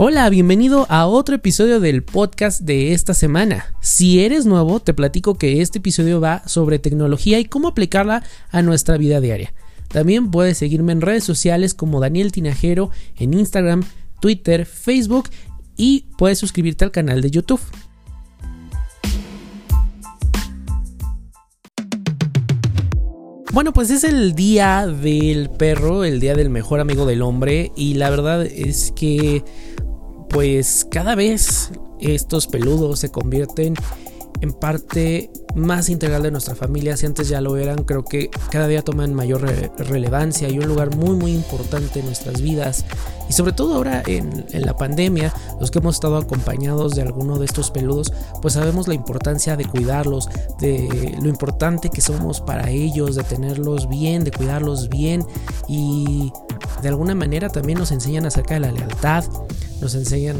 [0.00, 3.74] Hola, bienvenido a otro episodio del podcast de esta semana.
[3.80, 8.22] Si eres nuevo, te platico que este episodio va sobre tecnología y cómo aplicarla
[8.52, 9.52] a nuestra vida diaria.
[9.88, 13.82] También puedes seguirme en redes sociales como Daniel Tinajero en Instagram,
[14.20, 15.30] Twitter, Facebook
[15.76, 17.60] y puedes suscribirte al canal de YouTube.
[23.52, 27.94] Bueno, pues es el día del perro, el día del mejor amigo del hombre y
[27.94, 29.42] la verdad es que
[30.28, 33.74] pues cada vez estos peludos se convierten
[34.40, 36.96] en parte más integral de nuestra familia.
[36.96, 39.42] Si antes ya lo eran, creo que cada día toman mayor
[39.78, 42.84] relevancia y un lugar muy muy importante en nuestras vidas.
[43.28, 47.38] Y sobre todo ahora en, en, la pandemia, los que hemos estado acompañados de alguno
[47.38, 50.28] de estos peludos, pues sabemos la importancia de cuidarlos,
[50.60, 55.26] de lo importante que somos para ellos, de tenerlos bien, de cuidarlos bien.
[55.66, 56.32] Y
[56.80, 59.24] de alguna manera también nos enseñan acerca de la lealtad,
[59.80, 60.36] nos enseñan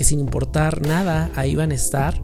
[0.00, 2.20] que sin importar nada, ahí van a estar.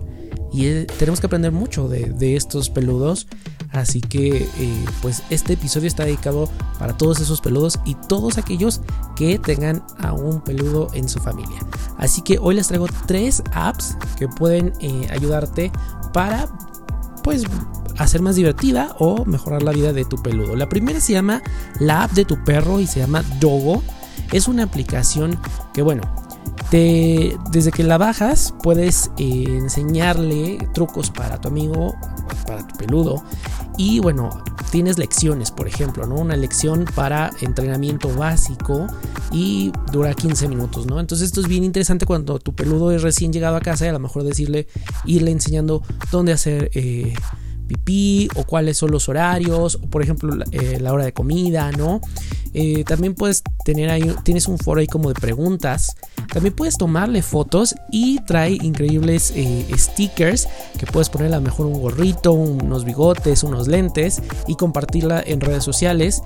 [0.53, 3.27] Y eh, tenemos que aprender mucho de, estos peludos.
[3.73, 8.81] Así que eh, pues este episodio está dedicado para todos esos peludos y todos aquellos
[9.17, 11.59] que tengan a un peludo en su familia.
[11.99, 15.71] Así que hoy les traigo tres apps que pueden eh, ayudarte
[16.15, 16.49] para
[17.23, 17.45] pues
[17.99, 20.57] hacer más divertida o mejorar la vida de tu peludo.
[20.57, 21.43] La primera se llama
[21.81, 23.83] la app de tu perro y se llama Dogo.
[24.33, 25.39] Es una aplicación
[25.73, 26.03] que, bueno,
[26.71, 31.95] desde que la bajas puedes eh, enseñarle trucos para tu amigo,
[32.47, 33.23] para tu peludo.
[33.77, 34.31] Y bueno,
[34.71, 36.17] tienes lecciones, por ejemplo, ¿no?
[36.17, 38.87] Una lección para entrenamiento básico
[39.31, 40.99] y dura 15 minutos, ¿no?
[40.99, 43.93] Entonces esto es bien interesante cuando tu peludo es recién llegado a casa y a
[43.93, 44.67] lo mejor decirle,
[45.05, 46.71] irle enseñando dónde hacer...
[46.75, 47.15] Eh,
[47.67, 52.01] pipí o cuáles son los horarios, o por ejemplo eh, la hora de comida, ¿no?
[52.55, 55.97] Eh, también puedes tener ahí, tienes un foro ahí como de preguntas.
[56.33, 61.67] También puedes tomarle fotos y trae increíbles eh, stickers que puedes poner a lo mejor
[61.67, 66.23] un gorrito, unos bigotes, unos lentes y compartirla en redes sociales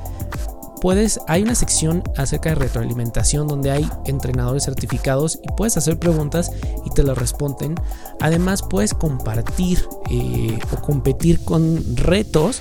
[0.80, 6.52] puedes, hay una sección acerca de retroalimentación donde hay entrenadores certificados y puedes hacer preguntas
[6.84, 7.74] y te las responden.
[8.20, 12.60] Además puedes compartir eh, o competir con retos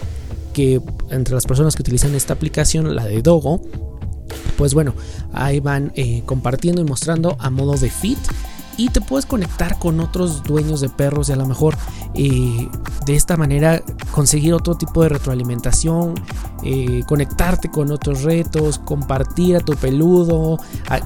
[0.53, 3.61] que entre las personas que utilizan esta aplicación, la de Dogo,
[4.57, 4.93] pues bueno,
[5.31, 8.19] ahí van eh, compartiendo y mostrando a modo de fit
[8.79, 11.75] y te puedes conectar con otros dueños de perros y a lo mejor
[12.13, 12.69] eh,
[13.05, 16.15] de esta manera conseguir otro tipo de retroalimentación,
[16.63, 20.59] eh, conectarte con otros retos, compartir a tu peludo,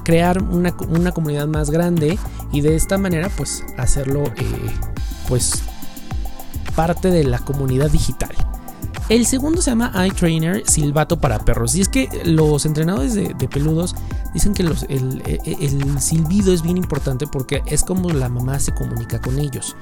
[0.04, 2.16] crear una, comunidad más grande
[2.52, 4.72] y de esta manera pues hacerlo eh,
[5.28, 5.64] pues
[6.76, 8.36] parte de la comunidad digital.
[9.10, 11.74] El segundo se llama iTrainer Silbato para perros.
[11.74, 13.94] Y es que los entrenadores de, peludos
[14.32, 19.38] dicen que el, silbido es bien importante porque es como la mamá se comunica con
[19.38, 19.76] ellos.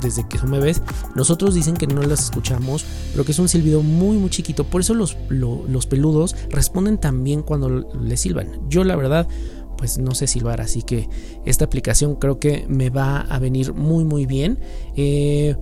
[0.00, 0.80] desde que son bebés,
[1.14, 4.64] nosotros dicen que no las escuchamos, pero que es un silbido muy, muy chiquito.
[4.64, 8.58] Por eso los, los peludos responden tan bien cuando les silban.
[8.70, 9.28] Yo, la verdad,
[9.76, 11.10] pues no sé silbar, así que
[11.44, 14.58] esta aplicación creo que me va a venir muy, muy bien.
[14.96, 15.56] Eh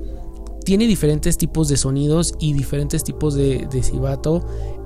[0.68, 4.44] tiene diferentes tipos de sonidos y diferentes tipos de, de silbato.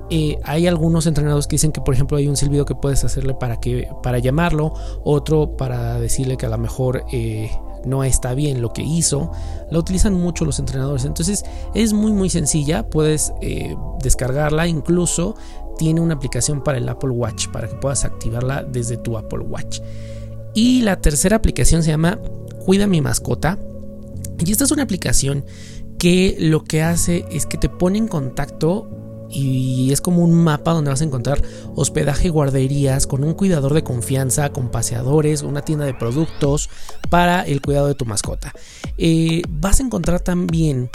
[0.09, 3.33] Eh, hay algunos entrenados que dicen que, por ejemplo, hay un silbido que puedes hacerle
[3.33, 4.73] para que para llamarlo,
[5.03, 7.51] otro para decirle que a lo mejor eh,
[7.83, 9.29] no está bien lo que hizo.
[9.71, 11.03] La utilizan mucho los entrenadores.
[11.03, 11.43] Entonces
[11.75, 12.89] es muy muy sencilla.
[12.89, 14.69] Puedes eh, descargarla.
[14.69, 15.35] Incluso
[15.77, 19.81] tiene una aplicación para el Apple Watch para que puedas activarla desde tu Apple Watch.
[20.53, 22.19] Y la tercera aplicación se llama
[22.65, 23.59] Cuida mi mascota.
[24.45, 25.45] Y esta es una aplicación
[26.03, 28.89] que lo que hace es que te pone en contacto
[29.29, 31.41] y es como un mapa donde vas a encontrar
[31.77, 36.69] hospedaje, guarderías, con un cuidador de confianza, con paseadores, una tienda de productos
[37.09, 38.51] para el cuidado de tu mascota.
[38.97, 40.89] Eh, vas a encontrar también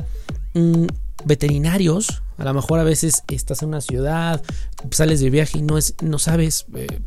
[0.53, 0.85] mm,
[1.25, 4.43] veterinarios, a lo mejor a veces estás en una ciudad,
[4.91, 6.67] sales de viaje y no, es, no sabes...
[6.75, 7.01] Eh,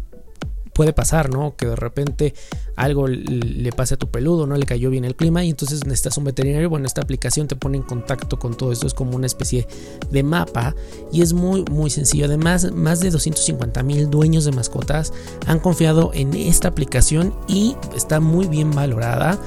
[0.73, 1.56] puede pasar, ¿no?
[1.56, 2.33] Que de repente
[2.75, 6.18] algo le pase a tu peludo, no le cayó bien el clima y entonces necesitas
[6.18, 6.69] un veterinario.
[6.69, 9.68] Bueno, esta aplicación te pone en contacto con todo esto, es como una especie
[10.09, 10.75] de mapa
[11.12, 12.25] y es muy, muy sencillo.
[12.25, 15.13] Además, más de 250 mil dueños de mascotas
[15.47, 19.39] han confiado en esta aplicación y está muy bien valorada.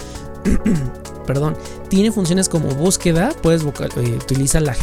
[1.24, 1.56] perdón,
[1.88, 4.74] tiene funciones como búsqueda, puedes eh, utiliza la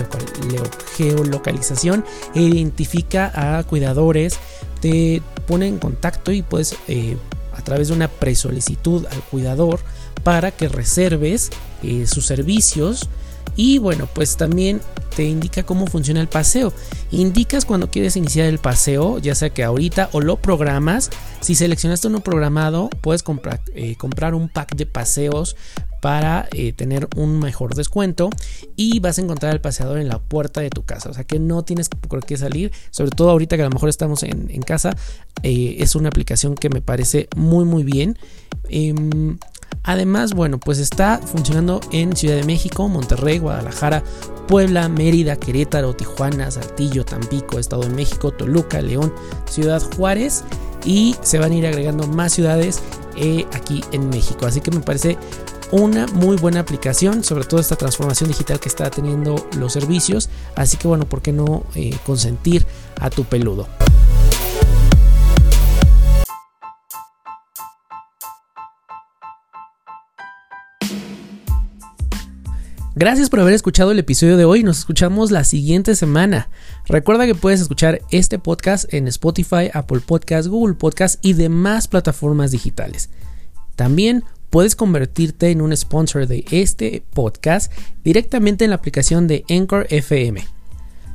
[0.97, 2.05] geolocalización,
[2.35, 4.37] e identifica a cuidadores,
[4.81, 7.17] te pone en contacto y puedes eh,
[7.53, 9.79] a través de una presolicitud al cuidador
[10.23, 11.49] para que reserves
[11.83, 13.09] eh, sus servicios
[13.55, 14.81] Y bueno, pues también
[15.15, 16.71] te indica cómo funciona el paseo.
[17.11, 21.09] Indicas cuando quieres iniciar el paseo, ya sea que ahorita o lo programas.
[21.41, 25.57] Si seleccionaste uno programado, puedes comprar, eh, comprar un pack de paseos
[26.01, 28.29] para eh, tener un mejor descuento
[28.75, 31.09] y vas a encontrar el paseador en la puerta de tu casa.
[31.09, 33.87] O sea que no tienes por qué salir, sobre todo ahorita que a lo mejor
[33.87, 34.95] estamos en, casa.
[35.43, 38.17] Eh, es una aplicación que me parece muy muy bien.
[38.67, 39.37] Em,
[39.83, 44.03] además, bueno, pues está funcionando en Ciudad de México, Monterrey, Guadalajara,
[44.47, 49.13] Puebla, Mérida, Querétaro, Tijuana, Saltillo, Tampico, Estado de México, Toluca, León,
[49.49, 50.43] Ciudad Juárez
[50.83, 52.81] y se van a ir agregando más ciudades
[53.15, 54.45] eh, aquí en México.
[54.45, 55.17] Así que me parece
[55.71, 60.29] una muy buena aplicación, sobre todo esta transformación digital que está teniendo los servicios.
[60.55, 62.65] Así que bueno, ¿por qué no eh, consentir
[62.99, 63.67] a tu peludo?
[72.93, 74.63] Gracias por haber escuchado el episodio de hoy.
[74.63, 76.49] Nos escuchamos la siguiente semana.
[76.87, 82.51] Recuerda que puedes escuchar este podcast en Spotify, Apple Podcast, Google Podcast y demás plataformas
[82.51, 83.09] digitales.
[83.75, 89.87] También puedes convertirte en un sponsor de este podcast directamente en la aplicación de Anchor
[89.89, 90.45] FM.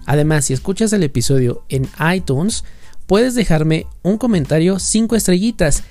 [0.07, 2.65] Además, si escuchas el episodio en iTunes,
[3.07, 5.85] puedes dejarme un comentario 5 estrellitas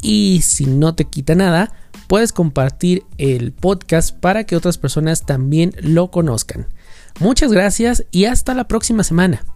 [0.00, 1.72] y si no te quita nada,
[2.06, 6.68] puedes compartir el podcast para que otras personas también lo conozcan.
[7.20, 9.53] Muchas gracias y hasta la próxima semana.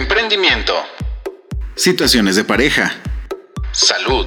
[0.00, 0.72] Emprendimiento.
[1.76, 2.94] Situaciones de pareja.
[3.70, 4.26] Salud.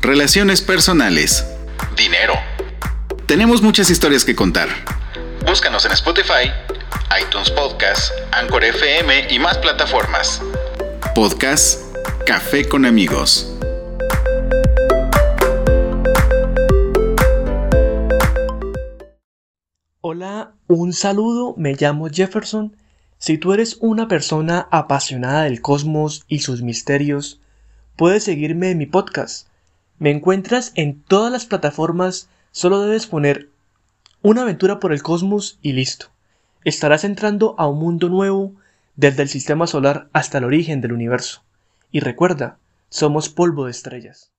[0.00, 1.44] Relaciones personales.
[1.96, 2.34] Dinero.
[3.26, 4.68] Tenemos muchas historias que contar.
[5.44, 6.52] Búscanos en Spotify,
[7.20, 10.40] iTunes Podcast, Anchor FM y más plataformas.
[11.16, 11.80] Podcast
[12.24, 13.52] Café con amigos.
[20.00, 22.76] Hola, un saludo, me llamo Jefferson
[23.18, 27.40] si tú eres una persona apasionada del cosmos y sus misterios,
[27.96, 29.48] puedes seguirme en mi podcast.
[29.98, 33.48] Me encuentras en todas las plataformas, solo debes poner
[34.22, 36.06] una aventura por el cosmos y listo.
[36.64, 38.54] Estarás entrando a un mundo nuevo
[38.94, 41.42] desde el sistema solar hasta el origen del universo.
[41.90, 44.30] Y recuerda, somos polvo de estrellas.